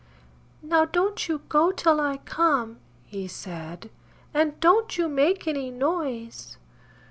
[0.63, 3.91] "Now, don't you go till I come," he said,
[4.33, 6.57] "And don't you make any noise!"